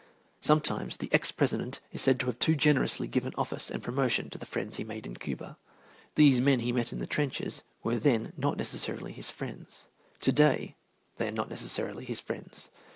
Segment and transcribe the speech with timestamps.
[0.39, 4.39] Sometimes the ex President is said to have too generously given office and promotion to
[4.39, 5.59] the friends he made in Cuba.
[6.15, 9.89] These men he met in the trenches were then not necessarily his friends.
[10.21, 10.73] To day
[11.17, 12.71] they are not necessarily his friends.